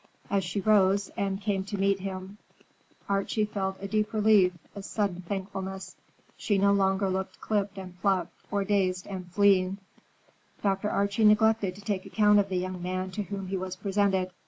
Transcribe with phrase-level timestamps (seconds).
[0.31, 2.39] As she rose, and came to meet him,
[3.07, 5.95] Archie felt a deep relief, a sudden thankfulness.
[6.35, 9.77] She no longer looked clipped and plucked, or dazed and fleeing.
[10.63, 10.89] Dr.
[10.89, 14.31] Archie neglected to take account of the young man to whom he was presented.